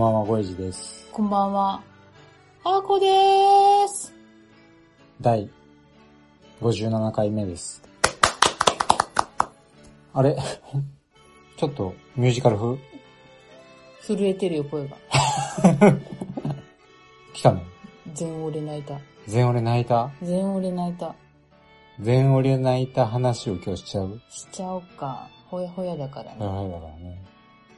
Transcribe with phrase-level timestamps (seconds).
[0.00, 1.08] ばんは、ごえじです。
[1.12, 1.82] こんばんは。
[2.64, 4.12] あーこでーす。
[5.20, 5.48] 第
[6.60, 7.82] 57回目です。
[10.12, 10.36] あれ？
[11.56, 12.76] ちょっとミュージカル風
[14.02, 14.96] 震えてるよ声が。
[17.34, 17.62] 来たね。
[18.14, 18.98] 全俺泣いた。
[19.26, 20.10] 全俺泣いた？
[20.22, 21.14] 全俺泣いた。
[22.00, 24.20] 全俺泣いた話を今日しちゃう？
[24.30, 25.28] しちゃおうか。
[25.50, 27.22] ほやほやだからね、はいだからね。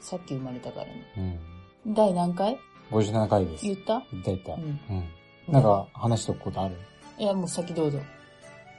[0.00, 0.92] さっき生まれたからね。
[1.16, 1.38] うん。
[1.86, 2.58] 第何回
[2.90, 3.64] ？57回です。
[3.66, 4.02] 言った？
[4.12, 4.52] 言った言った。
[4.52, 4.70] ううん。
[4.98, 5.04] ん。
[5.48, 6.76] なんか話しとくことある？
[7.18, 7.98] いやもう先どうぞ。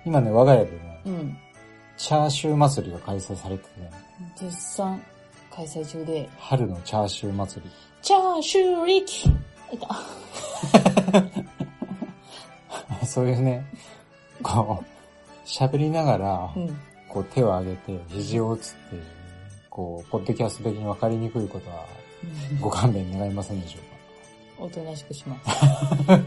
[0.06, 1.38] 今ね、我が家でね、うん。
[1.98, 3.92] チャーシュー祭りが開催されててね、
[4.36, 5.02] 絶賛
[5.54, 6.30] 開催中で。
[6.38, 7.72] 春のチャーシュー祭り。
[8.02, 9.30] チャーシューリキ。
[9.30, 9.78] い
[13.00, 13.66] たそういうね、
[14.42, 16.78] こう、喋りながら、うん。
[17.10, 18.80] こう手を上げて、肘を打つって
[19.70, 21.86] こう、ポッドキャスト的に分かりにくいことは、
[22.62, 23.82] ご勘弁願いませんでしょう
[24.60, 24.66] か？
[24.66, 25.50] おとなしくします。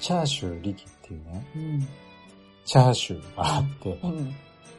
[0.00, 1.88] チャーシュー力っていうね、うん。
[2.64, 4.34] チャーシューがあってう、ん。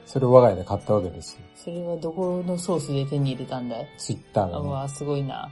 [0.06, 1.42] それを我が家で買ったわけですよ。
[1.56, 3.88] それはどこのソースで手に入れたんだい？
[3.98, 5.52] ツイッターがね、あわすごいな。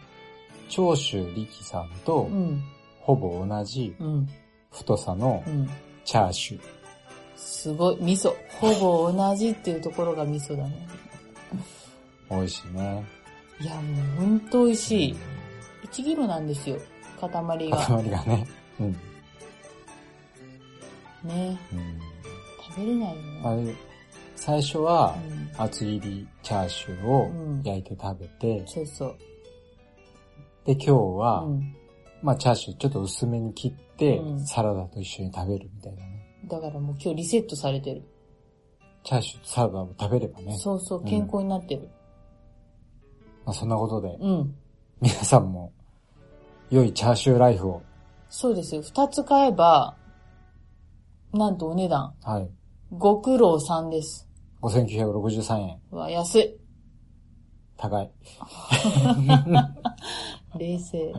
[0.69, 2.63] 長州力さんとうん。
[3.01, 4.29] ほぼ同じうん。
[4.71, 5.69] 太さのうん。
[6.05, 6.61] チャーシュー。
[7.35, 7.97] すごい。
[8.01, 8.33] 味噌。
[8.59, 10.87] ほぼ同じっていうところが味噌だね
[12.29, 13.05] 美味しいね。
[13.59, 15.15] いやもうほんと美味しい
[15.85, 16.77] 1キロなんですよ
[17.19, 18.47] 塊が塊がね。
[18.79, 18.91] うん。
[21.23, 21.99] ねうん、
[22.63, 23.75] 食べれないよねあれ、
[24.35, 25.15] 最初は
[25.57, 29.15] うん厚切りチャーシューをうん焼いて食べて、そうそう
[30.65, 31.73] で今日は、うん
[32.21, 36.39] まあチャーシューちょっと薄めに切って、うんサラダと一緒に食べるみたいなね。
[36.45, 38.03] だからもう今日リセットされてる。
[39.03, 40.55] チャーシューとサラダを食べればね。
[40.57, 41.89] そうそう、うん健康になってる。
[43.47, 44.53] まあそんなことで、うん。
[44.99, 45.71] 皆さんも
[46.69, 47.81] 良いチャーシューライフを。
[48.27, 48.81] そうですよ。
[48.81, 49.95] 二つ買えば、
[51.33, 52.49] なんとお値段、はい。
[52.91, 54.27] ご苦労さんです。
[54.61, 55.79] 5963円。
[55.91, 56.57] うわ、安い。
[57.77, 58.11] 高い。
[60.59, 61.13] 冷静。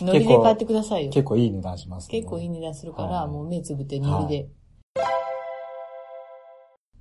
[0.00, 1.12] ノリで買ってくださいよ。
[1.12, 2.18] 結構いい値段します、ね。
[2.18, 4.48] 結構いい値段するから、はいもう目つぶってノリで。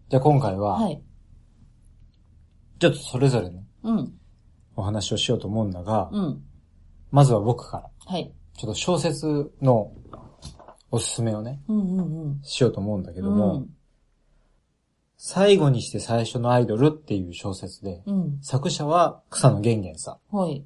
[0.10, 1.02] じゃあ今回は、はい。
[2.78, 4.20] ちょっとそれぞれね、うん。
[4.76, 6.44] お話をしようと思うんだが、うん。
[7.12, 8.34] まずは僕から、はい。
[8.58, 9.92] ちょっと小説の
[10.92, 12.40] おすすめをね、うんうんうん。
[12.44, 13.66] しようと思うんだけけども、
[15.18, 18.22] 最後にして最初のアイドルっていう小説で、うん。
[18.22, 18.40] うん。
[18.42, 20.36] 作者は草野源元さん。
[20.36, 20.66] はい。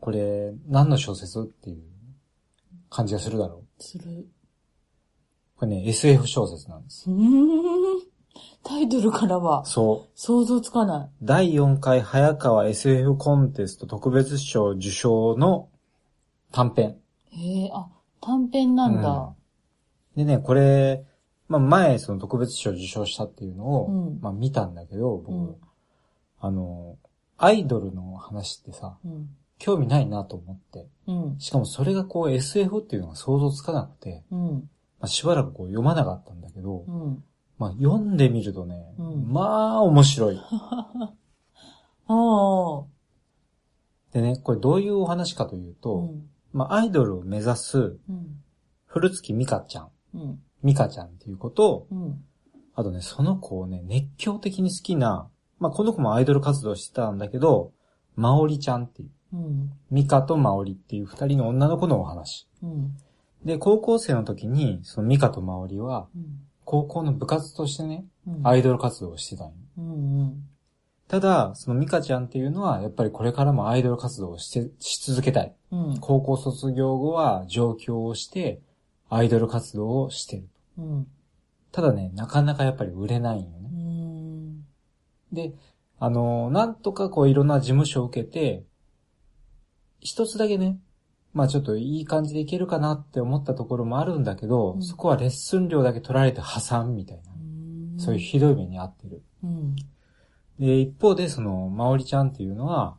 [0.00, 1.82] これ、何の小説っていう
[2.90, 3.82] 感じがするだろう？
[3.82, 4.26] する。
[5.56, 7.08] これね、SF 小説なんです。
[8.62, 10.10] タイトルからはそう。
[10.18, 15.68] 想像つかな第4回早川 SF コンテスト特別賞受賞の
[16.52, 16.96] 短編。
[17.32, 17.62] い。
[17.62, 17.88] へえ、あ、
[18.20, 19.34] 短編なんだ。
[20.16, 21.04] でね、これ、
[21.48, 25.56] まあ前その特別賞受賞したっていうのを、うんまあ見たんだけど、僕、うん
[26.44, 26.98] あの、
[27.38, 29.30] アイドルの話ってさ、うん。
[29.58, 30.86] 興味ないなと思って。
[31.06, 31.38] うん。
[31.38, 34.52] しかもそれがこう SF っていうのが想像つかなくて、うん。
[35.00, 37.24] まあ、しばらくこう読まなかったんだけど、うん。
[37.58, 40.40] まあ読んでみるとね、うんまあ面白い。
[42.06, 42.84] ああ。
[44.12, 46.30] でね、これどういうお話かというと、うん。
[46.52, 48.42] まあアイドルを目指すうん。
[48.86, 50.42] 古月美香ちゃん、うん。
[50.62, 52.24] 美香ちゃんっていう子と、うん。
[52.74, 55.28] あとね、その子をね、熱狂的に好きな、
[55.58, 57.72] まあこの子もアイドル活動してたんだけど、
[58.16, 59.72] まおりちゃんっていう、うん。
[59.90, 62.48] 美香とまおりっていう二人の女の子のお話。
[62.62, 62.96] うん。
[63.44, 66.43] で、高校生の時に、その美香とまおりは、うん。
[66.64, 68.46] 高校の部活としてね、うん。
[68.46, 69.52] アイドル活動をしてたんよ。
[69.78, 70.20] うん。
[70.20, 70.48] うん。
[71.08, 75.54] ただ、その美香ちゃんっていうのは、やっぱりこれからもアイドル活動をして、し続けたい。
[75.70, 75.98] うん。
[76.00, 78.60] 高校卒業後は上京をして、
[79.10, 80.48] アイドル活動をしてる。
[80.78, 81.06] うん。
[81.72, 83.70] ただね、なかなかやっぱり売れないんよね。
[83.72, 84.64] うん。
[85.32, 85.54] で、
[85.98, 88.64] あのーなんとかこういろんな事務所を受けて、
[90.00, 90.78] 一つだけね、
[91.34, 97.22] まあちょっといい感じでいけるかなって思ったところもあるんだけど、うんそこはレッスン料だけ取られて破産みたいな、
[97.98, 99.22] そういうひどい目に遭ってる。
[99.42, 99.76] うん。
[100.58, 102.96] で、一方で、その、まおりちゃんっていうのは、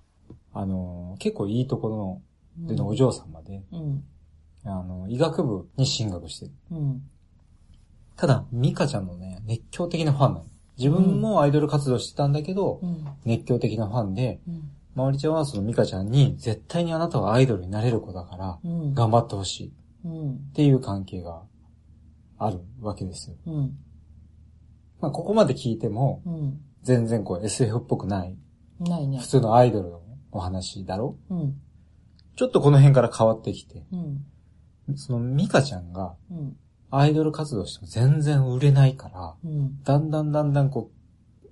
[0.53, 4.03] あの、結構いいところの、でのお嬢様で、うん。
[4.65, 6.51] あの、医学部に進学してる。
[6.71, 7.09] うん。
[8.17, 10.45] ただ、ミカちゃんのね、熱狂的なファンなの。
[10.77, 13.05] 自分もアイドル活動してたんだけど、うん。
[13.23, 14.71] 熱狂的なファンで、うん。
[14.95, 18.93] まおりちゃんはそのミカちゃんに、絶対にあなたはアイドルになれる子だから、うん。
[18.93, 19.71] 頑張ってほしいっ
[20.05, 20.39] うん。
[20.53, 21.43] ていう関係が
[22.37, 23.35] あるわけですよ。
[23.45, 23.77] うん。
[25.01, 26.61] まあ、ここまで聞いても、うん。
[26.81, 28.37] 全然こう SF っぽくない、
[28.79, 29.27] ないね普。
[29.27, 30.01] 通のアイドルの
[30.31, 31.17] お話だろ？
[31.29, 31.61] うん。
[32.35, 34.95] ちょっとこの辺から変わってきて、うん。
[34.95, 36.55] そのミカちゃんがうん。
[36.91, 39.83] アイドル活動しても全然売れないから、うん。
[39.83, 40.91] だんだんだんだんこ
[41.43, 41.47] う、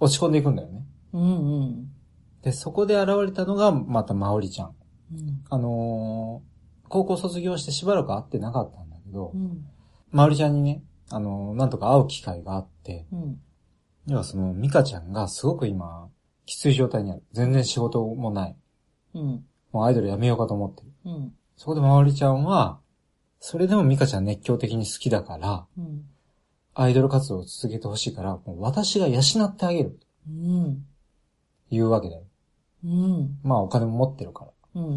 [0.00, 0.84] 落ち込んでいくんだよね。
[1.12, 1.22] うん。
[1.22, 1.92] うん。
[2.42, 4.74] で、そこで現れたのがまたまおりちゃん。
[5.12, 5.44] うん。
[5.48, 6.52] あのー
[6.88, 9.64] 高校卒業してしばらく会ってなかったんだけどう、ん。
[10.10, 13.40] まおりちゃんにね、あのーなんとか会う機会があって、うん。
[14.08, 16.08] 要はそのミカちゃんがすごく今、
[16.44, 17.22] きつい状態にある。
[17.32, 18.56] 全然仕事もない。
[19.14, 19.44] うん。
[19.72, 20.88] もうアイドルやめようかと思ってる。
[21.04, 21.32] うん。
[21.56, 22.80] そこでまおりちゃんは、
[23.40, 26.04] それでもミカちゃん熱狂的に好きだから、うん。
[26.74, 29.98] アイドル活動を続けてほしいから、もう私が養ってあげる。
[30.28, 30.84] うん。
[31.70, 32.24] 言うわけだよ。
[32.84, 33.38] うん。
[33.42, 34.50] まあお金も持ってるから。
[34.74, 34.84] うん。
[34.84, 34.90] う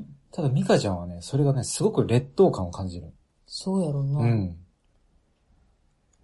[0.00, 0.06] ん。
[0.32, 3.12] ただミカちゃんはね、それがね、すごく劣等感を感じる。
[3.46, 4.20] そうやろな。
[4.20, 4.26] う。
[4.26, 4.56] ん。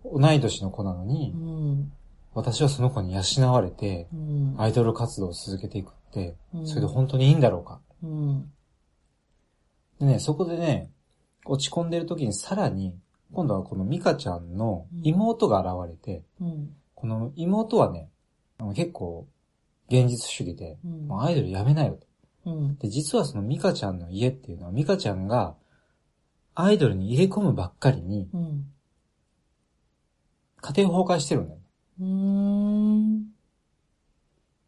[0.04, 1.92] 同い年の子なのにう、ん。
[2.34, 4.54] 私はその子に養われて、うん。
[4.58, 7.80] アイドル活動を続けていくってう、んそれで本当にいいんだろうか。
[8.02, 8.52] うん。
[10.00, 10.90] でね、そこでね、
[11.46, 12.94] 落ち込んでる時にさらに、
[13.32, 16.76] 今度はこのミカちゃんの妹が現れて、うん。
[16.94, 18.10] この妹はね、
[18.74, 19.26] 結構、
[20.00, 21.98] 現実主義で、うんもうアイドルやめなよ
[22.44, 22.50] と。
[22.50, 22.78] うん。
[22.78, 25.56] で、実はそのミカちゃんの家っていうのは、ミカちゃんが、
[26.54, 28.66] アイドルに入れ込むばっかりに、うん。
[30.60, 31.60] 家庭崩壊してるんだよ。
[32.00, 33.26] うーん。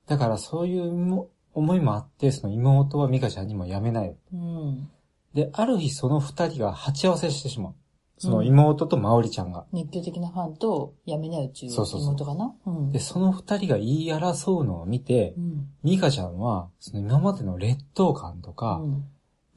[0.07, 4.17] だからそういうも思いもあって、その妹はミカちゃんにもやめなよ。
[4.33, 4.91] うん。
[5.35, 7.75] で、ある日その二人が鉢合わせしてしまう。
[8.19, 9.67] その妹とまおりちゃんが。
[9.73, 12.55] 熱狂的なファンと、やめなよっていうそうそうそう妹かな？
[12.67, 12.91] うん。
[12.91, 15.69] で、その二人が言い争うのを見てう、ん。
[15.83, 19.05] ミカちゃんは、その今までの劣等感とか、うん。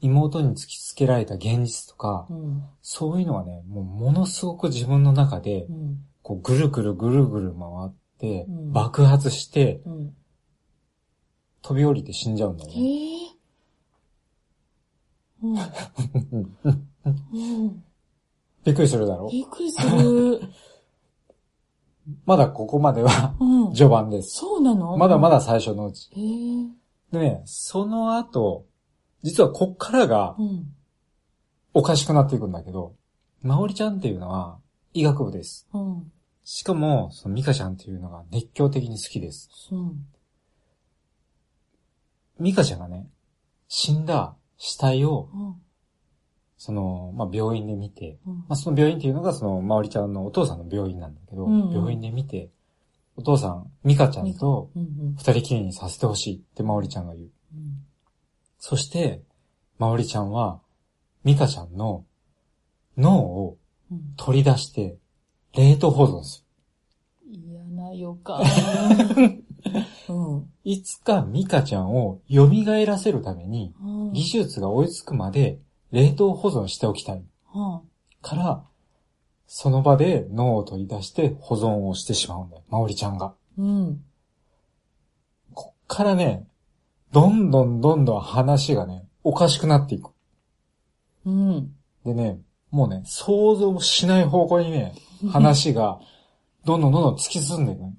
[0.02, 2.64] 妹に突きつけられた現実とか、うん。
[2.82, 6.04] そういうのがね、もうものすごく自分の中でう、ん。
[6.22, 10.14] こうぐるぐるぐるぐる回って、うん爆発して、うん。
[11.62, 12.88] 飛び降りて死んじゃうんだよへね。
[13.24, 13.36] え。
[15.42, 15.56] うん。
[17.32, 17.84] うん。
[18.64, 19.28] びっくりするだろ？
[19.30, 20.40] びっくりする。
[22.26, 23.72] まだここまではうん。
[23.72, 24.38] 序盤です。
[24.38, 24.96] そうなの？
[24.96, 25.40] まだまだ。
[25.40, 26.10] 最初のうち。
[27.12, 28.66] でね、その後、
[29.22, 30.74] 実はこっからがうん。
[31.72, 32.96] おかしくなっていくんだけど、
[33.42, 34.58] まおりちゃんっていうのは
[34.92, 35.68] 医学部です。
[35.72, 36.12] うん。
[36.42, 39.48] しかも、そのミカちゃんっていうのが熱狂的に好きです。
[39.70, 40.06] うん。
[42.40, 43.08] ミカちゃんがね、
[43.68, 45.62] 死んだ死体を、うん。
[46.60, 52.50] その、まあ、病院で見て、うんまあ、その病院っていうのがその、まおりちゃんのお父さんの病院なんだけど、うんうん病院で見て、
[53.16, 54.70] お父さん、ミカちゃんと。
[54.74, 57.30] 二人きりにさせてほしいってまおりちゃんが言う。
[57.54, 57.82] うん。
[58.58, 59.22] そして、
[59.78, 60.60] まおりちゃんは、
[61.24, 62.04] ミカちゃんの
[62.98, 63.56] 脳を
[63.90, 64.14] うん。
[64.18, 64.98] 取り出して、
[65.54, 66.44] 冷凍保存す
[67.26, 67.40] る。
[67.42, 68.42] 嫌な予感。
[70.10, 70.52] うん。
[70.64, 72.48] いつかミカちゃんを蘇
[72.86, 74.12] らせるために、うん。
[74.12, 75.58] 技術が追いつくまで
[75.92, 77.24] 冷凍保存しておきたい。
[77.52, 77.82] は
[78.22, 78.64] から、
[79.46, 82.62] その場で脳を取り出して保存をしてしまうんだよ。
[82.68, 83.34] まおりちゃんが。
[83.58, 84.04] うん。
[85.54, 86.46] こっからね、
[87.12, 90.10] どんどんどんどん話がね、おかしくなっていく。
[91.26, 91.74] うん。
[92.04, 94.94] でね、もうね、想像もしない方向にね、
[95.30, 96.00] 話が、
[96.64, 97.94] どんどんどんどん突き進んでいくの。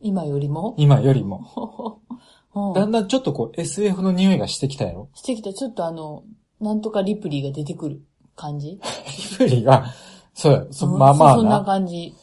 [0.00, 0.74] 今よりも？
[0.78, 2.00] 今よりも。
[2.54, 6.24] うんだんだんちょっとこう SF の匂いがしてきたやろしてきた、ちょっとあの、
[6.60, 8.02] なんとかリプリーが出てくる
[8.36, 8.70] 感じ？
[8.70, 9.86] リプリが、
[10.34, 11.64] そうや、そうんまあまあそそんなな。
[11.64, 12.14] 感じ。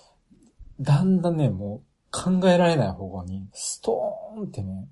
[0.80, 4.88] だんだんね、もう考えられない方向に、ストーンってね、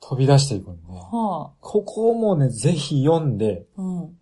[0.00, 3.82] 飛び出していくんで、はここをもうね、ぜひ読んであ。
[3.82, 4.18] うん。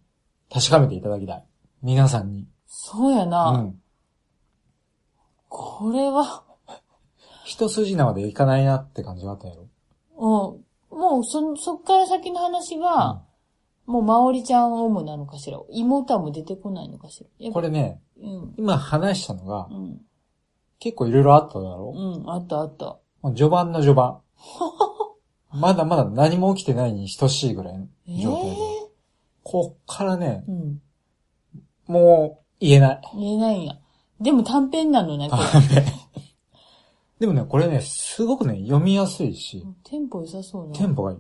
[0.53, 1.45] 確かめていただきたい。
[1.83, 2.47] 皆さんに。
[2.67, 3.53] そうやうな。
[3.53, 3.81] ん。
[5.49, 6.43] これは、
[7.45, 9.69] 一筋縄でいかないなって感じがあったやろ。
[10.93, 10.99] うん。
[10.99, 13.23] もう、そ、そっから先の話は、
[13.91, 15.59] もう、まおりちゃんオムなのかしら？
[15.71, 17.51] 妹はもう出てこないのかしら？
[17.51, 18.55] これね、うん。
[18.57, 20.01] 今話したのがう、ん。
[20.79, 22.31] 結構いろいろあっただろうん。
[22.31, 22.99] あったあった。
[23.35, 24.19] 序盤の序盤。
[25.53, 28.57] まだまだ何も起きてないに等しいぐらいのええ状態で。
[29.43, 30.83] こっからね、うん。
[31.87, 33.01] もう言えない。
[33.19, 33.77] 言えないんや。
[34.21, 35.85] でも短編なのね、これ。
[37.19, 40.75] でもね、これね、すごくね、読みやすいし、テンポ良さそうな。
[40.75, 41.19] テンポがいい。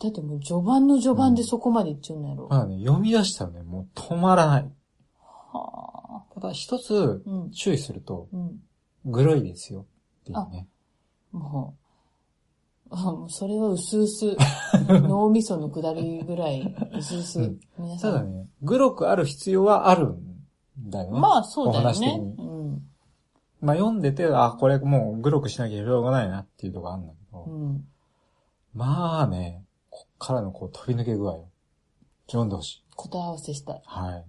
[0.00, 2.48] だってもう序盤の序盤でそこまでいっちゃうんやろ。
[2.48, 4.70] まだね、読み出したらね、もう止まらない。
[5.18, 6.34] はあ。
[6.34, 7.50] ただ一つうん。
[7.50, 8.60] 注意すると、うん。
[9.04, 9.86] グロいですよ。
[10.22, 10.68] っていうね。
[11.32, 11.74] も
[12.90, 14.36] う、あもうそれは薄々、
[15.08, 16.62] 脳みその下りぐらい、
[16.96, 18.12] 薄々、皆さん。
[18.12, 20.38] ただね、グロくある必要はあるん
[20.78, 21.20] だよね。
[21.20, 22.18] まあそうだよお話的ね。
[22.18, 22.88] にうん。
[23.60, 27.84] まあ読んでて、あ、これもうグロくしなきゃしょうがないなっていうとこあるんだけど、うん。
[28.74, 29.64] まあね、
[29.98, 31.48] こっからのこう飛び抜け具合を
[32.28, 32.84] 読んでほしい。
[32.94, 33.82] 答え合わせしたい。
[33.84, 34.24] はい。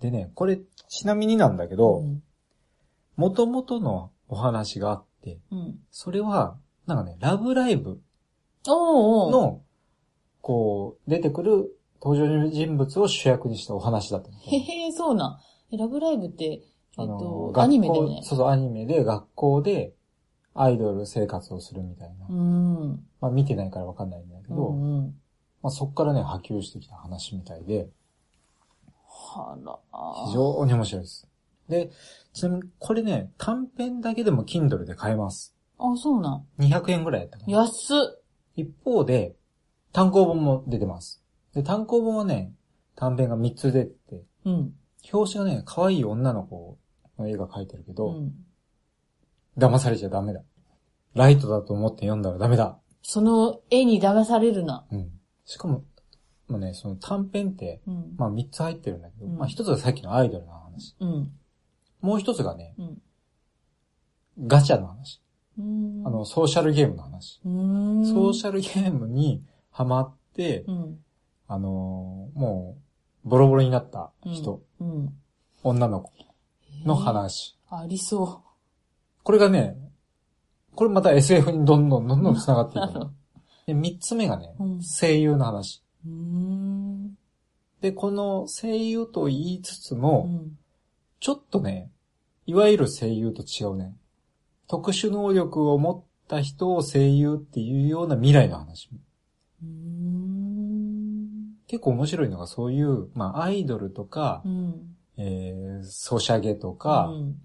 [0.00, 0.58] でね、これ
[0.88, 2.22] ちなみになんだけど、うん。
[3.16, 5.78] 元々のお話があって、うん。
[5.90, 8.00] それは、なんかね、ラブライブ。
[8.66, 9.60] の、
[10.40, 14.30] こう、出てくる登場人物を主役にしたお話だった。
[14.30, 15.38] へへ、そうな
[15.70, 18.20] ラブライブって、えっと、アニメだよね。
[18.22, 19.92] そうそう、アニメで学校で
[20.54, 22.26] アイドル生活をするみたいな。
[22.28, 23.06] うん。
[23.20, 25.14] まあ見てないからわかんないんだけうど、んうん。
[25.62, 27.88] まあそっからね、波及してきた話みたいで、
[29.06, 29.78] はら。
[30.26, 31.28] 非常に面白いです。
[31.68, 31.90] で、
[32.32, 35.54] ちなみにこれね、短編だけでも Kindle で買えます。
[35.78, 36.46] あ、そうなん。
[36.58, 37.52] 200円ぐらいやったかな。
[37.62, 38.20] 安っ。
[38.56, 39.36] 一方で、
[39.92, 41.22] 単行本も出てます。
[41.54, 42.52] で、単行本はね、
[42.96, 44.74] 短編が3つ出て、うん。
[45.12, 46.78] 表紙がね、可愛い女の子
[47.18, 48.32] の絵が描いてるけど、うん。
[49.58, 50.42] 騙されちゃダメだ。
[51.14, 52.78] ライトだと思って読んだらダメだ。
[53.02, 54.86] その絵に騙されるな。
[54.90, 55.10] うん。
[55.44, 55.84] しかも、
[56.48, 58.14] まあね、その短編って、うん。
[58.16, 60.96] まあ3つ入ってるんだけど、うんまあ1つがさっきのアイドルの話。
[61.00, 61.32] うん。
[62.00, 63.02] もう1つがね、うん。
[64.46, 65.20] ガチャの話。
[65.58, 66.02] うん。
[66.06, 67.40] あの、ソーシャルゲームの話。
[67.44, 68.06] うーん。
[68.06, 70.98] ソーシャルゲームにハマって、うん。
[71.48, 72.76] あのーも
[73.24, 75.12] う、ボロボロになった人、うん。
[75.62, 76.12] 女の子
[76.86, 77.58] の話。
[77.68, 78.42] ありそ
[79.22, 79.76] これがね、
[80.74, 83.12] これまた SF にどんどんどんどん繋がっていくの。
[83.66, 85.82] で、三つ目がね、うん声優の話。
[87.80, 90.58] で、この声優と言いつつうも、ん。
[91.18, 91.90] ちょっとね、
[92.46, 93.94] いわゆる声優と違うね。
[94.68, 98.88] 特殊能力を持った人を声優っていうような未来の話。
[101.66, 104.96] 結構面白いのがそういう、まあアイドルとかう、ん。
[105.16, 107.42] えー、ソシャゲとか、うん。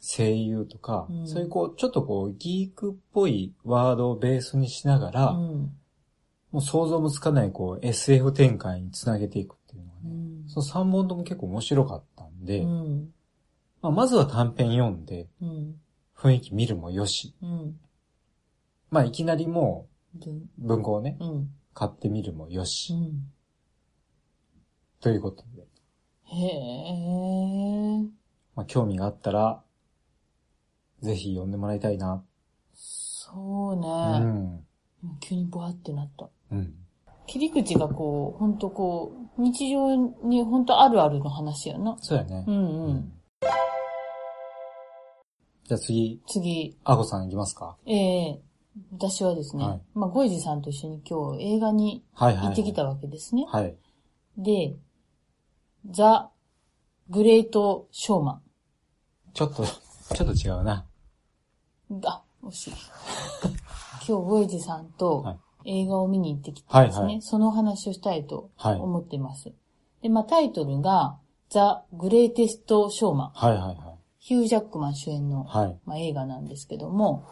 [0.00, 5.76] 声優とか、うんそういうこう、ちょっとこう、ギークっぽいワードをベースにしながら、うん。
[6.50, 10.48] もう想像もつかないこう、SF 展開につなげていくっていうのがね、うん。
[10.48, 13.12] その3本とも結構面白かったんで、うん。
[13.82, 15.74] まあ、まずは短編読んで、うん。
[16.16, 17.78] 雰囲気見るもよし、うん。
[18.90, 21.50] まあ、いきなりもでう文庫をね、うん。
[21.74, 23.30] 買ってみるもようし、ん。
[25.00, 25.66] ということで、
[26.24, 28.02] へえ。
[28.56, 29.62] まあ、興味があったら、
[31.02, 32.24] ぜひ読んでもらいたいな。
[32.72, 33.86] そうね。
[34.24, 35.16] うん。
[35.20, 36.28] 急にボワってなった。
[36.52, 36.74] うん。
[37.26, 41.96] 切り口がこう、ほんとこう、日常にほんとあるあるの話やな。
[42.00, 42.44] そうやね。
[42.46, 43.12] うんうん。
[45.64, 48.40] じゃあ次、次、アゴさんいきますかええ
[48.92, 52.46] 私はですね、はいまあ、ゴイジさんと一緒に今日映画にはいはい、はい。
[52.48, 53.44] 行ってきたわけですね。
[53.48, 53.76] はい。
[54.36, 54.76] で、
[55.88, 56.30] ザ・
[57.08, 58.42] グレート・ショーマ
[59.34, 60.86] ちょっと、ちょっと違うな。
[61.94, 62.00] ン。
[62.04, 62.74] あ、惜しい。
[64.06, 67.04] 今日ゴイジさんとはい映画を見に行ってきたんですね。
[67.04, 68.74] はいはいそのお話をしたいとはい。
[68.76, 69.52] 思ってます。
[70.02, 71.18] で、まあ、タイトルが、
[71.50, 73.30] ザ・グレイテスト・ショーマン。
[73.34, 73.76] はいはいはい。
[74.18, 75.78] ヒュー・ジャックマン主演の、はい。
[75.84, 77.26] まあ、映画なんですけども、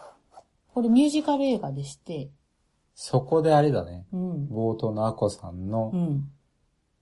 [0.74, 2.30] これミュージカル映画でして、
[2.94, 4.06] そこであれだね。
[4.12, 6.30] うん、冒頭のアコさんのうん、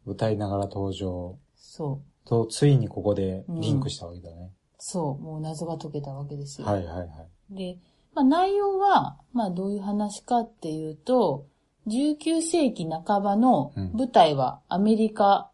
[0.04, 4.52] 歌いながら登場そう、と、ついにここでリンクしたわけだね。
[4.78, 6.66] そう、もう謎が解けたわけですよ。
[6.66, 7.08] はいはいはい。
[7.50, 7.78] で、
[8.14, 11.46] まあ、内容は、まあ、どういう話かっていうと、
[11.86, 15.50] 19世紀半ばのうん舞台はアメリカ、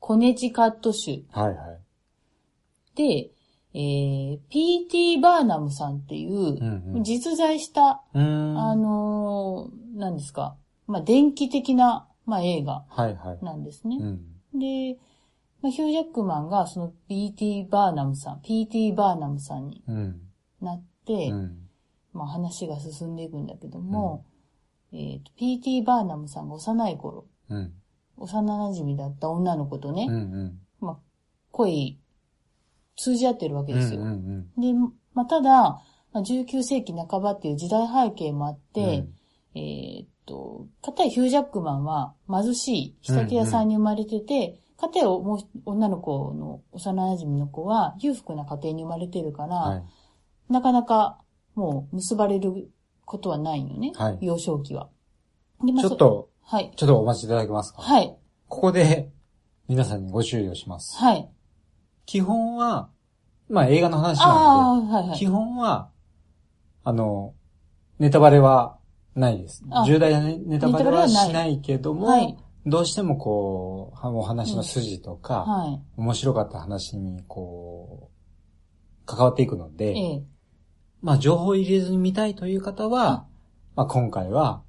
[0.00, 1.80] コネチカット州はいはい。
[2.94, 3.30] で、
[3.74, 5.18] えー、P.T.
[5.18, 8.58] バーナムさんっていう、実在した、うーん。
[8.58, 13.44] あのー、何ですか、まあ、電気的な、まあ、映画はいはい。
[13.44, 13.96] なんですね。
[13.98, 14.58] うん。
[14.58, 14.98] で、
[15.62, 17.66] まあ、ヒュージャックマンがその P.T.
[17.70, 18.92] バーナムさん、P.T.
[18.92, 20.20] バーナムさんにうん。
[20.60, 21.58] なって、うん。
[22.12, 24.24] まあ、話が進んでいくんだけども、
[24.92, 25.82] えっ、と、P.T.
[25.82, 27.72] バーナムさんが幼い頃、うん。
[28.18, 30.58] 幼馴染だった女の子とね、うんうん。
[30.80, 30.96] まあ、
[31.50, 31.98] 恋、
[32.96, 34.00] 通じ合ってるわけですよ。
[34.00, 34.72] うんうんで、
[35.14, 35.50] まあ、ただ、
[36.12, 38.58] まあ、19世紀半ばっていう時代背景もあっうん。
[38.72, 39.08] て、
[39.54, 49.82] えーっと、かたやヒュージャックマンは貧しい仕立て屋さんに生まれてて、かたやもう女の子の幼馴染の子は裕福な家庭に生まれてるから、はい。
[50.48, 51.18] なかなか
[51.54, 52.70] もう結ばれる
[53.04, 53.92] ことはないのね。
[53.94, 54.88] はい幼少期は。
[55.64, 56.72] でまちょっと、はい。
[56.76, 57.82] ちょっとお待ちいただけますか？
[57.82, 58.16] はい。
[58.48, 59.10] ここで、
[59.68, 60.98] 皆さんにご注意をします。
[60.98, 61.30] はい。
[62.04, 62.90] 基本は、
[63.48, 65.26] まあ映画の話あなんあ、はいはで、基い。
[65.26, 65.90] 本は、
[66.84, 67.34] あの、
[67.98, 68.78] ネタバレは
[69.14, 69.84] ないですあ。
[69.86, 72.36] 重大なネネタバレはしないけども、はい。
[72.66, 79.76] どうしてもこう、お話の筋とか、は面白かった話にこう、関わっていくのい。
[79.76, 80.22] で、ええ。
[81.02, 83.26] まあ情報入れずに見たいという方はあ、
[83.74, 84.62] まあ今回は、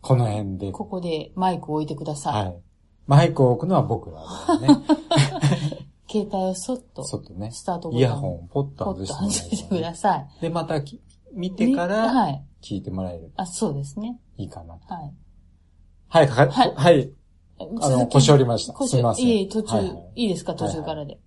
[0.00, 2.44] この辺で、ここでマイクを置いてください。
[2.46, 2.62] はい。
[3.06, 4.22] マイクを置くのは僕ら
[4.60, 4.86] だよね。
[6.10, 10.28] 携帯をそっと、ちょっとね、スタートボタンイヤホンをポッと外してもら外してください。
[10.40, 11.00] で、またき
[11.32, 12.44] 見てから、はい。
[12.62, 14.20] 聞いてもらえるあ、そうですね。
[14.36, 14.74] いいかな。
[14.74, 15.14] はい。
[16.08, 17.12] はい、かか、はいはい。
[17.80, 18.72] あの、腰折りました。
[18.74, 19.26] 腰すみません。
[19.26, 21.18] いえ途中、はいいはいいですか、途中からで。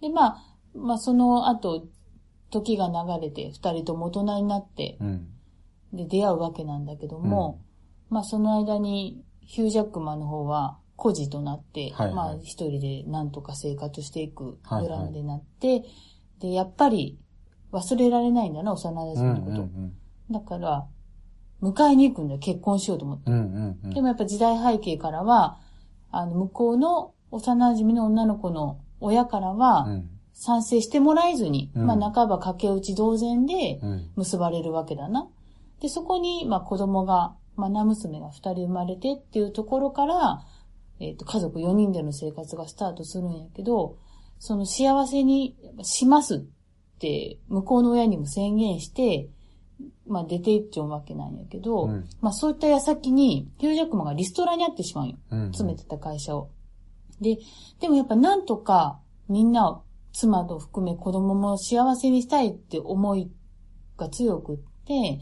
[0.00, 0.36] で、まあ、
[0.74, 1.86] まあ、その後、
[2.50, 5.28] 時が流れて、二人とも大人になって、うん。
[5.92, 7.60] で、出会うわけなんだけども、
[8.10, 15.84] まあ、その間に、ヒュージャックマンの方は、孤児となって、はいはいまあ、一人でなんとか生活していくはいはいドラマでなって、
[16.40, 17.18] で、やっぱり、
[17.72, 19.62] 忘れられないんだな、幼馴うん、染のこと。
[19.62, 19.94] うん、
[20.30, 20.86] だから、
[21.62, 23.30] 迎えに行くんだよ、結婚しようと思って。
[23.30, 23.38] うん。
[23.38, 23.90] うん、うんうん。
[23.90, 25.58] でもやっぱ時代背景からは、
[26.10, 34.10] あの、向こうの幼馴染の女の子の親からは、うん、賛成してもらえずに、うんまあ半ば駆け落ち同然でうん。
[34.16, 35.26] 結ばれるわけだな。
[35.80, 40.42] で、そこに、まあ子供が、まあ名娘が二人生まれてっていうところから、
[41.00, 43.96] えっ、と、家族4人での生活がスタートするんやけど、
[44.38, 46.38] その幸せにしますっ
[46.98, 49.28] て、向こうの親にも宣言して、
[50.06, 55.16] まあ出ていっちゃうわけなんやけど、うんまあそういった矢先に、ヒュージャックマンがリストラにあってしまうんよ。
[55.30, 55.46] うん。
[55.46, 56.50] 詰めてた会社を。
[57.22, 57.38] で、
[57.80, 59.82] でもやっぱなんとかみんなを
[60.16, 63.30] 妻と含め子供も幸せにしたいって思い
[63.98, 65.20] が強くって、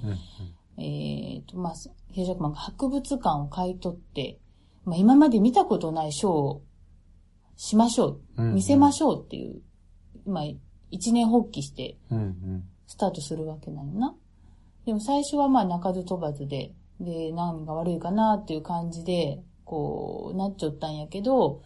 [0.77, 1.75] うん、えっ、と、まあ、
[2.13, 4.39] ヒュージャックマンが博物館を買い取って、
[4.85, 6.63] まあ今まで見たことないショーを
[7.57, 8.43] しましょう。
[8.43, 8.55] うん。
[8.55, 9.63] 見せまょしょうっていう、
[10.27, 10.45] まあ
[10.93, 12.65] 一年発起してうん、うん。
[12.87, 14.15] スタートするわけなんよな。
[14.87, 21.63] でも最初はまあ鳴かず飛ばずで、で、何が悪いかなっていう感じで、こう、なっちゃったんやけど、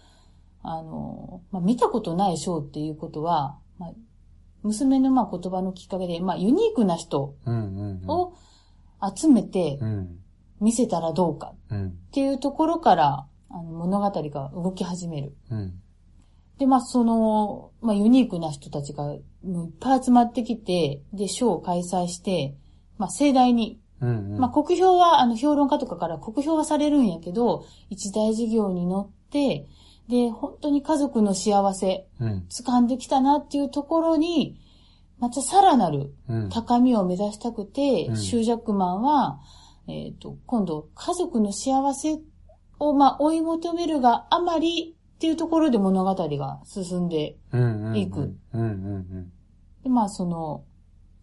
[0.62, 3.90] あの、まあ見たことないショーっていうことは、まあ、
[4.62, 7.34] 娘のまあ言葉のきっかけで、まあユニークな人。
[7.46, 8.34] を
[9.16, 10.18] 集めてうん、
[10.60, 11.86] 見せたらどうかうん。
[11.86, 15.34] っていうところから、あの物語が動き始める。
[15.50, 15.80] うん。
[16.58, 19.20] で、まあ、その、まあ、ユニークな人たちが、いっ
[19.80, 22.56] ぱい集まってきて、で、ショーを開催して、
[22.98, 24.32] まあ、盛大に、うん。
[24.34, 24.38] うん。
[24.38, 29.68] まあ、国評は、あの、評論家とかから国評はされるんやけど、一大事業に乗って、
[30.08, 32.46] で、本当に家族の幸せ、うん。
[32.48, 34.58] 掴んできたなっていうところに、
[35.18, 36.48] またさらなるうん。
[36.48, 39.40] 高みを目指したくて、うんシュージャックマンは、
[39.86, 42.18] えっ、と、今度、家族の幸せ
[42.78, 47.36] を、まあ、追い求めるがあまりっていうところで物語が進んで。
[47.94, 48.34] いく。
[49.82, 50.64] で、まあ、その、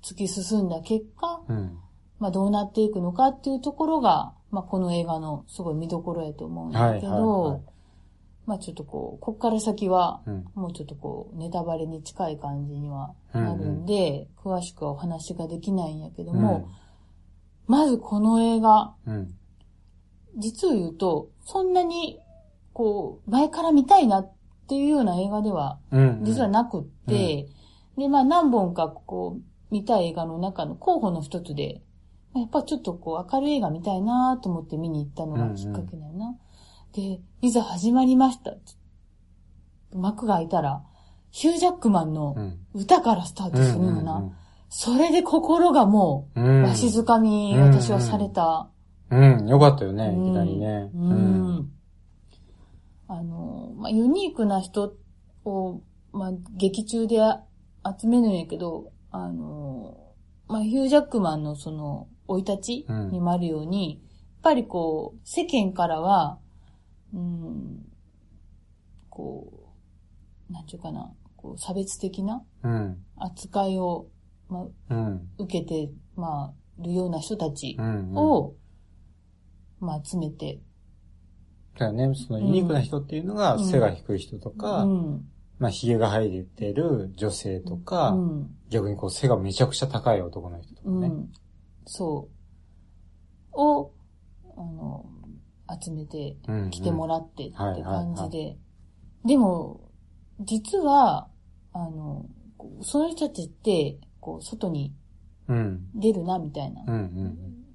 [0.04, 1.80] 突き進んだ結果、うん。
[2.20, 7.75] まあ、どうなっていくのかっていうところが、まあ、この映画のすごい見どころやと思うんだけど、はいはいはい
[8.46, 10.46] まあ、ちょっとこう、こっから先は、うん。
[10.54, 16.70] もうちょっとこう、ネタバレに近い感じにはなるんで、詳しくはお話ができないんやけども、
[17.68, 19.34] まずこの映画、うん。
[20.38, 22.20] 実を言うと、そんなに、
[22.74, 24.32] こう、前から見たいなっ
[24.68, 26.20] ていうような映画では、うん。
[26.24, 27.48] 実はなくって、
[27.98, 31.82] で、まあ何本かこう、見たい映画の中の候補の一つで、
[32.36, 36.36] やっぱちょっとこう、明るい映画見たいなと思って見に行ったのがきっかけだよな。
[36.96, 38.54] で、いざ始まりました。
[39.94, 40.82] 幕が開いたら、
[41.30, 42.60] ヒュージャックマンのうん。
[42.74, 44.32] 歌からスタートするのな。
[44.70, 46.64] それで心がもうう、ん。
[46.64, 48.70] わしづかみ、私はされた。
[49.12, 50.90] うん、よかったよね、うんいきなりね。
[50.96, 51.72] うん。
[53.10, 54.96] あの、まあ、ユニークな人
[55.44, 55.82] を、
[56.14, 57.18] まあ、劇中で
[58.00, 59.98] 集めるんやけど、あの、
[60.48, 64.02] まあ、ヒュージャックマンのその、生い立ちうんにもあるように、やっ
[64.42, 66.40] ぱりこう、世間からは、
[67.16, 67.86] うん、
[69.10, 69.72] こ
[70.50, 72.98] う、なんちゅうかな、こう、差別的なうん。
[73.18, 74.08] 扱いを、
[74.50, 75.30] まあ、うん。
[75.38, 78.10] 受けて、まあ、るような人たちうん。
[78.12, 78.18] うん。
[78.18, 78.54] を、
[79.80, 80.60] まあ、集めて、
[81.78, 85.26] だよね、そのユニークな人っていうのが、うん背が低い人とか、うん、
[85.60, 91.08] まあ、髭が生えてる女性とか、うん、逆にこう背がめちゃくちゃ高い男の人とかね。
[91.08, 91.32] うん、
[91.86, 92.30] そ
[93.54, 93.92] う、を、
[94.58, 95.06] あの、
[95.82, 98.58] 集めてうん来てもらってって感じで。
[99.26, 99.82] でも、
[100.42, 101.28] 実は、
[101.74, 102.26] あの、
[102.82, 104.94] その人たちって、こう、外に
[105.48, 105.88] うん。
[105.96, 106.84] 出るな、みたいな。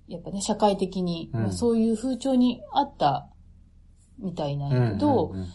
[0.09, 3.29] やっぱね、社会的に、そういう風潮にあった
[4.19, 4.85] みたいなんうん。
[4.85, 5.47] やけど、うん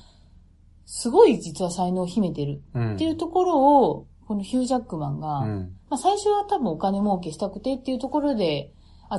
[0.88, 2.94] すごい実は才能を秘めてるうん。
[2.94, 5.76] っていうところを、このヒュージャックマンが、うん。
[5.90, 8.72] まあ最初は多分お金儲けしたくてっていうところで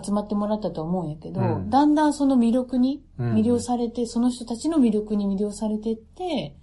[0.04, 6.56] 集まってもらったと思うんやけど、うんだんだんその魅力にうん魅了されて、その人たちの魅力に魅了されてって、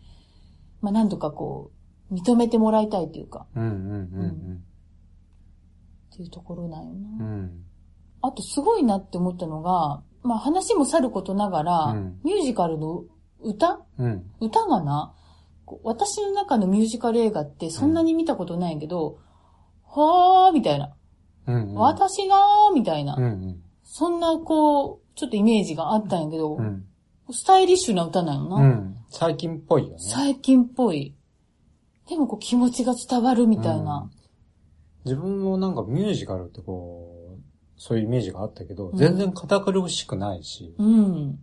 [0.82, 1.72] まあなんとかこ
[2.12, 4.64] う、認めてもらいたいっていうか、うんうんうん
[6.14, 7.26] っていうところなんよな。
[7.26, 7.32] うん。
[7.32, 7.66] うん。
[8.22, 13.06] あとすごいなって思ったのが、まあ話もさることながら、うんミュージカルの
[13.42, 13.82] 歌？
[13.98, 14.32] うん。
[14.40, 15.14] 歌がな、
[15.84, 19.18] 私の中のミュージカル映画ってそんなに見たことないけど、
[19.88, 20.94] はーみたいな、
[21.48, 21.74] うん。
[21.76, 23.62] 私がーみたいな、うんうん。
[23.84, 26.86] そんなこう、ちょっとイメージがあったんやけど、うん。
[27.32, 28.56] スタイリッシュな歌なんよな。
[28.58, 28.98] うん。
[29.10, 29.96] 最近っぽいよね。
[30.00, 31.16] 最近っぽい。
[32.10, 34.10] でもこう気持ちが伝わるみたいな。
[35.06, 37.42] 自分もなんかミュージカルってこう、
[37.78, 41.40] そういうイメージがあったけど、うん全然堅苦しくないし、うん。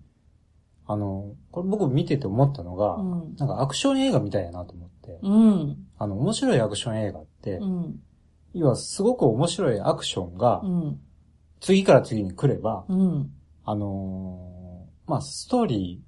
[0.87, 3.37] あの、これ僕見てて思ったのが、うん。
[3.37, 5.77] なんかアクション映画みたいやなと思って、うん。
[5.99, 8.01] あの、面白いアクション映画って、うん。
[8.55, 11.01] 要はすごく面白いアクションがう、ん。
[11.61, 13.31] 次から次に来れば、うん。
[13.65, 16.03] あのーまあ、ストーリ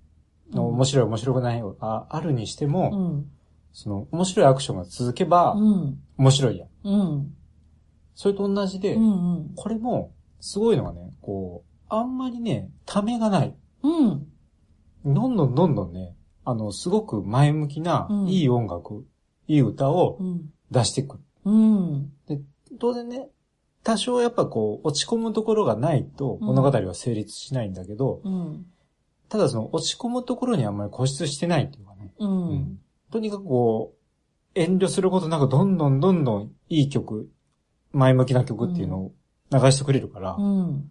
[0.53, 3.31] ーの面白い面白くないがあるにしても、うん。
[3.73, 5.99] その面白いアクションが続けばうん。
[6.19, 6.69] 面白いやん。
[6.85, 7.35] うん。
[8.15, 9.53] それと同じで、うん。
[9.57, 13.55] これもすごいのがね、こう、あんまりね、ためがない。
[13.83, 14.27] うん。
[15.05, 19.07] どんどんどんどんね、あの、すごく前向きなう、んいい音楽、
[19.49, 20.51] いい歌をうん。
[20.71, 21.23] 出してくる。
[21.45, 22.13] うん。
[22.79, 23.29] 当然ね、
[23.83, 28.67] 多少やっぱこう、落ち込むところがないとうん物語は成立しないんだけど、うん。
[29.29, 32.13] ただその落ち込むところにあんまり固執してないっていうかね。
[32.19, 32.79] うん。
[33.11, 33.99] とにかくこう、
[34.55, 37.31] 遠慮することなくどんどんどんどんいい曲、
[37.93, 39.13] 前向きな曲っていうのを
[39.51, 40.91] 流してくれるから、うん。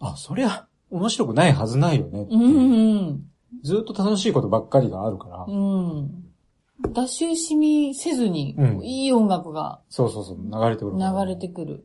[0.00, 3.30] あ、そりゃ面白くないはずないよねういう、ん。
[3.62, 6.24] ずっと楽しいことばっかりがあるから、うん。
[6.92, 11.24] 脱臭しみせずに、うんいい音楽がそうそうそう、流れてくるから。
[11.24, 11.84] 流れてくる。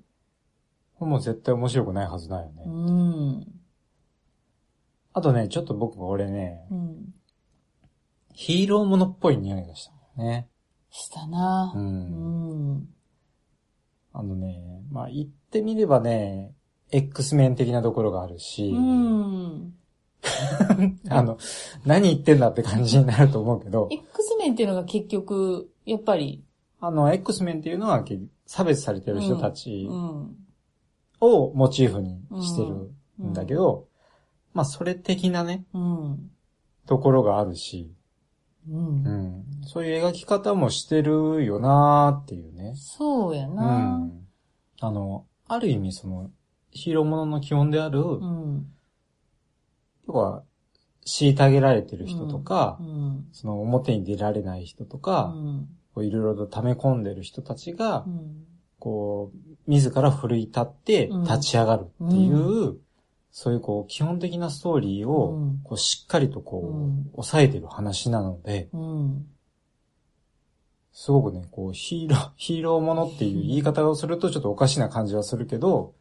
[0.96, 2.64] これもう絶対面白くないはずないよね。
[2.66, 3.48] うん。
[5.14, 7.14] あとね、ちょっと僕俺ね、うん。
[8.34, 10.48] ヒーローものっぽい匂いがしたんだよね。
[10.92, 11.80] したなう。。
[11.80, 12.90] うんん。
[14.14, 16.54] あのね、まあ言ってみればね、
[16.92, 19.74] X メン的なところがあるし、うん。
[21.10, 21.38] あの、
[21.86, 26.44] 何言ってんだって感じになると思うけど、X メンっていうのが結局、やっぱり、
[26.82, 28.04] あの、X メンっていうのは
[28.46, 30.36] 差別されてる人たちうん。
[31.22, 33.88] をモチーフにしてるんだけど、
[34.54, 36.32] まあそれ的なね、うん。
[36.86, 37.94] ところがあるし、
[38.68, 38.74] う。
[38.74, 42.74] うんん、そういう描き方もしてるよなーっていうね。
[42.76, 43.98] そうやうな。
[43.98, 44.26] ん。
[44.80, 46.32] あの、ある意味その、
[46.72, 48.72] ヒーローものの基本である、うん。
[50.10, 50.44] 要は、
[51.06, 53.28] 虐げられてる人とか、うん。
[53.32, 55.68] その表に出られない人とうか、ん。
[55.94, 58.44] こういろいろと溜め込んでる人たちが、うん。
[58.80, 62.82] こう、自ら奮い立ってうん立ち上がるっていう、う
[63.32, 69.28] そういうこう、基本的なストーリーをうん、こう、しっかりとこう抑えてる話なので、うん。
[70.92, 75.94] すごくね、こう、ヒーロー、ヒーローものっていう言い方をするとちょっとおかしな感じはするけど、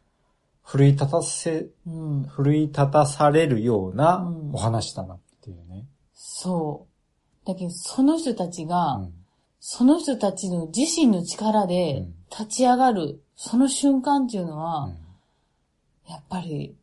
[0.71, 2.23] 奮い立たせ、うん。
[2.25, 5.87] 奮い立たされるようなうんお話だなっていうね。
[6.13, 6.85] そ
[7.43, 7.47] う。
[7.47, 9.13] だけど、その人たちが、うん
[9.61, 14.97] その人たちの自身の力でうん立ち上がる、その瞬間っていうのは、うん
[16.07, 16.75] やっぱり、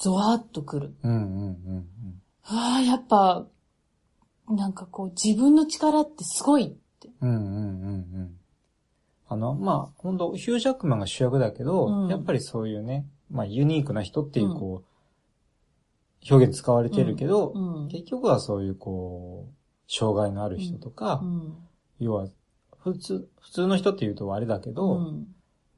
[0.00, 0.94] ゾワーっとくる。
[1.02, 1.88] うんうんうん
[2.44, 3.46] ああ、やっぱ、
[4.48, 6.68] なんかこう、自分の力ってすごいっ
[7.00, 7.08] て。
[7.20, 7.30] うん。
[7.30, 8.36] うんうんうんうん。
[9.28, 17.88] あの、まあ、本当ヒュージャックマンが主役だけど、うんやっぱりそういうね、まあ、ユニークな人っていう、うんこう、表現使われてるけど、うん。
[17.88, 21.54] 結局はそういう、こう、障害のある人とか、うん。
[22.00, 22.28] 要は、
[22.78, 25.26] 普通、普通の人って言うとあれだけど、うん。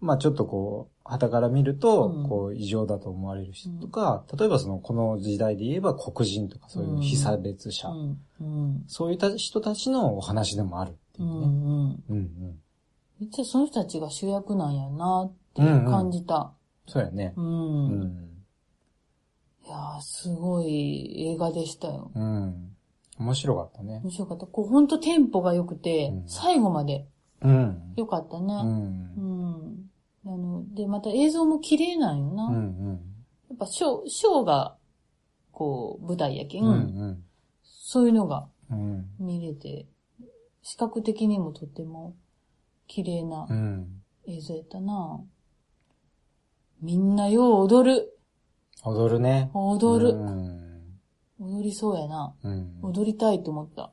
[0.00, 7.88] まあちょっとこう、旗から見るとうん、こう、異常だと思われる人とか、例えばその、この時代で言えば黒人とか、そういう非差別者。
[8.88, 11.46] そういった人たちのお話でもあるっていううね。
[11.46, 11.50] ん。
[11.50, 12.04] うん。
[12.08, 12.60] うんうん。
[13.20, 16.52] めっちゃその人たちが主役なんやなって感じた。
[16.86, 17.34] そうやね。
[17.36, 17.40] う。
[17.40, 18.44] うんん。
[19.64, 22.10] いやー、すごい映画でしたよ。
[22.14, 22.76] うん。
[23.18, 24.00] 面白かったね。
[24.04, 24.46] 面白かった。
[24.46, 27.06] こう、ほんとテンポが良くて、うん最後まで
[27.42, 27.94] うん。
[27.96, 28.54] 良かったね。
[28.54, 28.66] う。
[28.66, 29.90] うんん。
[30.26, 32.44] あの、で、また映像も綺麗なんよな。
[32.46, 32.58] うんう
[33.50, 33.54] やん。
[33.54, 34.76] っぱショー、ショーが、
[35.52, 37.22] こう、舞台やけん、うん
[37.64, 39.06] そういうのがうん。
[39.18, 39.86] 見れて、
[40.62, 42.16] 視覚的にもとても
[42.86, 44.02] 綺麗なうん。
[44.26, 45.20] 映像やったな。
[46.82, 48.18] みんなよう踊る。
[48.84, 49.50] 踊るね。
[49.54, 50.10] 踊る。
[50.10, 50.76] うん。
[51.38, 52.34] 踊りそうやな。
[52.42, 52.78] うん。
[52.82, 53.90] 踊りたいと思った。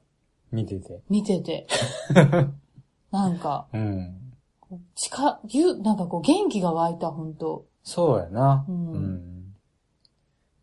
[0.52, 1.02] 見てて。
[1.10, 1.67] 見てて。
[3.12, 4.34] なんか、うん。
[4.96, 7.65] 近、ぎゅ、なんかこう元気が湧いた、ほんと。
[7.84, 8.65] そうやな。
[8.67, 9.34] うん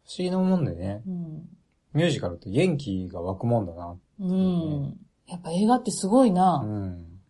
[0.05, 1.03] 不思議なもんでね。
[1.07, 1.49] うん。
[1.93, 3.97] ミュージカルって元気が湧くもんだな。
[4.19, 4.97] うん。
[5.29, 6.63] やっぱ映画ってすごいな。
[6.65, 7.21] うん。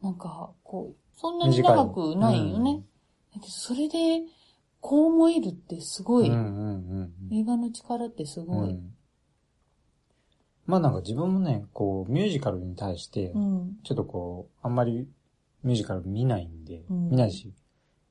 [0.00, 2.82] なんか、こう、そんなに長くないよね。
[3.46, 4.22] それで、
[4.80, 6.28] こう思えるってすごい。
[6.28, 8.46] うんうんうん映画の力ってすうん。
[8.46, 8.70] ごい。
[8.70, 8.94] うん
[10.66, 13.78] まあなんか自分もね、こう、ミュージカルに対してう、ん。
[13.84, 15.08] ちょっとこう、あんまり
[15.64, 17.54] ミュージカル見ないんで、うん見ないし、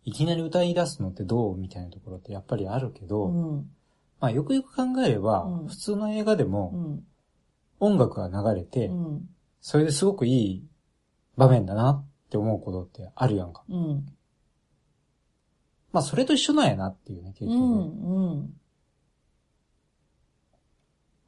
[0.05, 3.69] いきなり歌い出すのってどうみたいなところってやっぱりあるけど、うん。
[4.19, 7.03] まあよくよく考えれば、うん普通の映画でうもん。
[7.79, 9.29] 音楽が流れて、うん。
[9.61, 10.67] それですごくいい
[11.35, 13.63] 場面だなって思うことってあるやんか。
[13.69, 14.05] うん。
[15.91, 17.55] まあそれと一緒なんやなっていうね、結局。
[17.55, 18.31] うん。
[18.31, 18.53] うん。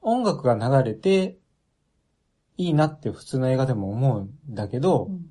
[0.02, 1.38] 音楽が流れて、
[2.58, 5.28] いいなって普通の映画でも思うんだけど、うん。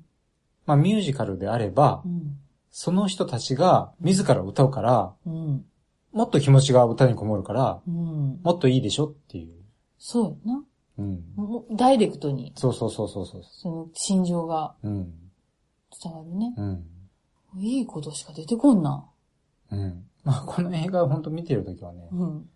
[0.65, 2.37] まあミュージカルであれば、うん。
[2.71, 5.65] その人たちが自ら歌うから、うん。
[6.11, 8.39] もっと気持ちが歌にこもるから、うん。
[8.41, 9.53] もっといいでしょっていう。
[9.97, 10.63] そうやな。
[10.97, 11.75] うん。
[11.75, 13.43] ダイレクトに、そうそうそうそうそう。
[13.43, 15.13] その心情がうん。
[16.03, 16.53] 伝わるね。
[16.57, 16.85] うん。
[17.57, 19.05] いいことしか出てこんな。
[19.71, 20.05] うん。
[20.23, 22.49] まあこの映画を本当見てるときはね、うん。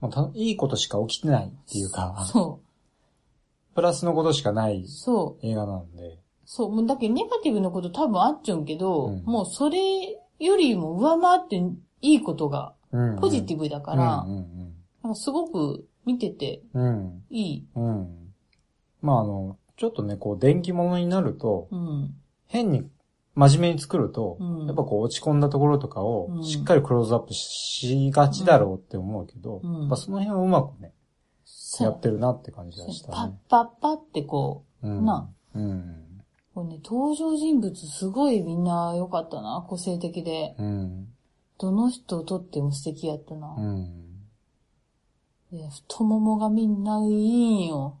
[0.00, 2.60] もうたいいことしか起きてないっていうか、そ
[3.74, 4.74] プラスのことしかなう。
[4.74, 5.46] いそう。
[5.46, 6.70] 映画なんで、そう。
[6.72, 9.78] もうだけどネガティブなこと多分あっちゃうんけど、うんもうそれ
[10.38, 11.56] よりも上回って
[12.02, 13.18] いいことがうん。
[13.18, 17.24] ポジティブブだから、うんうんなんかすごく見ててうん。
[17.30, 17.66] いい。
[17.74, 17.84] うん。
[17.84, 18.34] うん。
[19.02, 22.14] まああの、ちょっとね、こう、電気物になると、うん。
[22.46, 22.88] 変に
[23.36, 30.92] 真面目に作ると、うんやっぱこう落ち込んだところとかをうんしっかりクローズアップしがちだろうって思うけど、うんやっぱその辺をうまくね、
[31.80, 33.38] やってるなって感じがしたパッね。
[33.48, 35.04] パッパってこうん。
[35.04, 35.62] なうん。
[35.62, 39.64] う、これね、登場人物すごいみんな良かったな。
[39.68, 40.54] 個性的で。
[40.58, 41.08] うん。
[41.58, 43.54] どの人をとっても素敵やったな。
[43.56, 44.06] うん。
[45.52, 47.98] で太ももがみんないいんよ。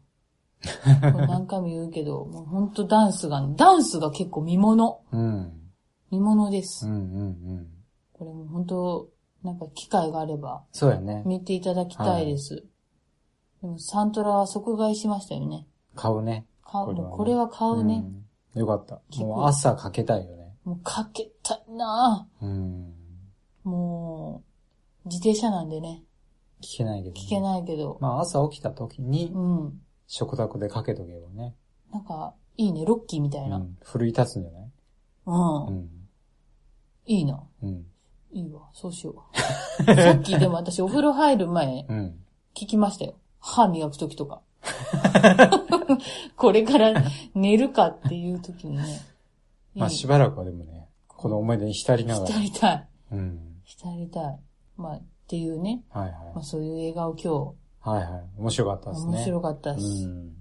[1.12, 5.00] こ れ何回も言うけど、もうほんとダンスが、ダンスが結構見物。
[5.12, 5.52] うん。
[6.10, 6.86] 見物です。
[6.86, 6.94] うん。
[6.94, 7.68] うん。
[8.12, 9.08] これもう本当
[9.42, 11.22] なんか機会があればそうやね。
[11.26, 12.64] 見ていただきたいです。
[13.62, 15.66] でもサントラは即買いしましたよね。
[15.94, 16.46] 買うね。
[16.64, 18.04] 買う、これはねもうこれは買うね。
[18.54, 18.60] うん。
[18.60, 19.00] よかった。
[19.18, 20.56] もう朝かけたいよね。
[20.64, 22.94] もうかけたいなうん。
[23.64, 24.42] ぁも
[25.04, 26.02] う、自転車なんでね、
[26.62, 27.20] 聞けないけど、ね。
[27.20, 27.98] 聞けないけど。
[28.00, 29.80] まあ朝起きた時にうん。
[30.06, 31.54] 食卓でかけとけばね。
[31.92, 33.56] なんか、いいね、ロッキーみたいな。
[33.56, 33.76] うん。
[33.82, 34.70] 奮い立つんじゃない？
[35.26, 35.66] うん。
[35.66, 35.90] うん。
[37.06, 37.42] いいな。
[37.62, 37.86] うん。
[38.32, 39.24] いいわ、そうしよ
[39.80, 39.84] う。
[39.94, 42.24] さっきでも私お風呂入る前、 うん。
[42.54, 43.14] 聞きましたよ。
[43.40, 44.42] 歯磨くときとか。
[46.36, 46.92] これから
[47.34, 48.84] 寝るかっていうときにね。
[49.74, 52.26] まあしばらくはでもね、この思い出に浸りながら。
[52.26, 52.88] 浸りたい。
[53.12, 53.60] うん。
[53.64, 54.38] 浸りたい。
[54.76, 55.82] まあ、っていうね。
[55.90, 57.65] はいまあはそういう映画を今い。
[57.90, 58.24] はいはい。
[58.38, 59.16] 面白かったです日、ね。
[59.18, 60.06] 面白かったうし。
[60.06, 60.32] ん。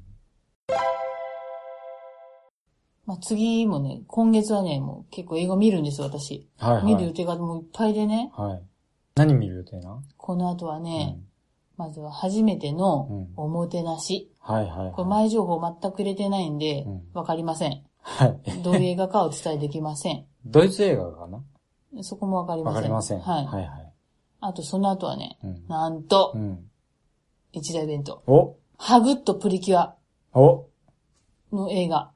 [3.06, 6.50] まあ次もね、今月はね、もう結構映画見るんですよ、私。
[6.58, 6.86] はいはい。
[6.86, 8.32] 見る予定がもういっぱいでね。
[8.36, 8.64] はい。
[9.16, 11.26] 何見る予定なこの後はね、うん
[11.78, 14.32] まずは初めてのうんおもてなし。
[14.40, 14.94] はいはいはい。
[14.94, 17.84] これ前情報全く入れてないんでうん、わかりません。
[18.00, 18.64] はい。
[18.64, 20.26] どういう映画かお伝えできません。
[20.46, 21.44] ドイツ映画かな？
[22.02, 22.76] そこもわかりません。
[22.76, 23.20] わかりません。
[23.20, 23.46] はい。
[23.46, 23.94] はいはい。
[24.40, 25.66] あとその後はね、うん。
[25.68, 26.70] なんとう、ん。
[27.56, 28.22] 一大イベント。
[28.28, 29.96] おハグッとプリキュア
[30.34, 30.68] お
[31.54, 32.12] の映画。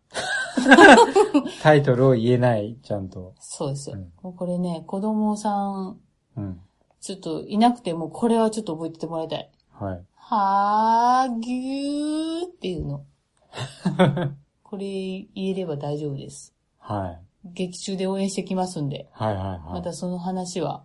[1.63, 3.33] タイトルを言えない、ちゃんと。
[3.39, 3.95] そうですよ。
[3.95, 5.99] うんもうこれね、子供さん、
[6.35, 6.61] うん。
[6.99, 9.49] ちょっといなくても、これはちょっと覚えててもらいたい。
[9.71, 10.05] はい。
[10.15, 13.05] はーぎゅーっていうの。
[14.63, 16.53] これ言えれば大丈夫です。
[16.79, 17.21] はい。
[17.45, 19.07] 劇中で応援してきますんで。
[19.13, 19.59] はいはいはい。
[19.75, 20.83] またその話は。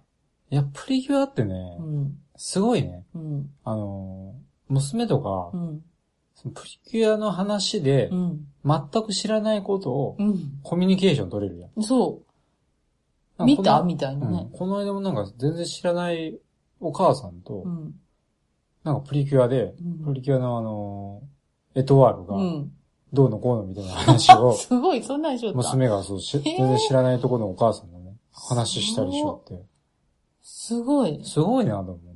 [0.50, 2.18] いや、プリキュアってねう、ん。
[2.36, 3.04] すごいね。
[3.14, 3.50] うん。
[3.64, 4.43] あのー、
[4.74, 5.84] 娘とかう、ん。
[6.34, 8.46] そのプリキュアの話でう、ん。
[8.64, 10.58] 全く知らないことをうん。
[10.62, 11.82] コミュニケーション取れるやん。
[11.82, 12.22] そ
[13.38, 13.44] う。
[13.44, 13.82] 見た？
[13.82, 14.58] みたいなねうん。
[14.58, 16.38] この間もなんか全然知らない
[16.80, 17.94] お母さんとう、ん。
[18.84, 22.72] なんかプリキュアで、うんプリキュアのあのー、エトワールがう、ん。
[23.12, 25.56] どうのこうのみたいな話を、 すごい、そんなんしよった。
[25.58, 29.64] 娘がそう全然知らないところのお母さんのね、話したりしよって。
[30.42, 31.20] すごい。
[31.24, 32.13] すごいなと思って。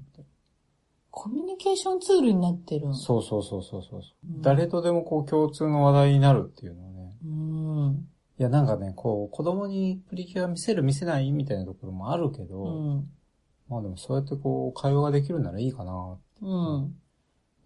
[1.21, 2.95] コミュニケーションツールになってるん。
[2.95, 4.01] そうそうそうそうそう。
[4.01, 8.09] うん誰とでもこう共通の話題になるっていうのはね、うん。
[8.39, 13.11] いや、なんかね、こう、子供にプリキュア見せる見せないみたいなところもあるけど、うん。
[13.69, 16.19] まあでもそうやってこう、会話ができるならいいかな。
[16.41, 16.95] うん。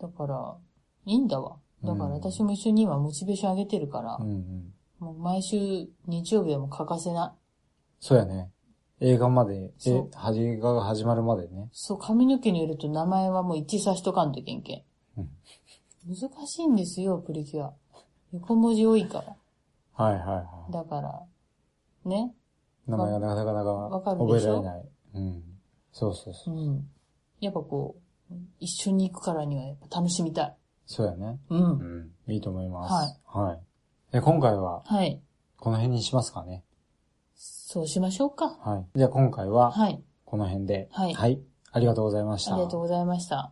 [0.01, 0.57] だから、
[1.05, 1.59] いいんだわ。
[1.85, 4.73] だからうん私も一緒に今モチベーション上げてるから、うんうん。
[4.99, 7.39] もう毎週日曜日はもう欠かせない。
[8.01, 8.51] そうやね。
[9.03, 11.69] 映画まで、え映画が始まるまでね。
[11.73, 14.83] そう、髪の毛によると名前はもう一致さしとかんといけんけん。
[15.19, 15.29] うん
[16.05, 17.73] 難しいんですよ、プリキュア。
[18.33, 19.37] 横文字多いから。
[20.05, 20.73] はいはいはい。
[20.73, 21.23] だから、
[22.05, 22.35] ね。
[22.89, 24.89] 名前がなかなか覚えられない。
[25.15, 25.43] うん。
[25.93, 26.71] そうそうそうう。
[26.73, 26.89] ん。
[27.41, 27.97] やっぱこ
[28.31, 30.57] う、一緒に行くからにはやっぱ楽しみたい。
[30.87, 31.39] そうやね。
[31.51, 31.57] う。
[31.57, 32.33] うんん。
[32.33, 32.93] いいと思います。
[32.93, 33.49] はい。
[33.49, 33.61] はい。
[34.13, 35.23] で、今回ははい。
[35.57, 36.65] この辺にしますかね。
[37.73, 38.51] そうしましょうか。
[38.61, 38.99] はい。
[38.99, 40.03] じゃあ今回ははい。
[40.27, 40.91] この辺で。
[40.93, 41.41] はいはい。
[41.71, 42.53] ありがとうございました。
[42.53, 43.51] ありがとうございました。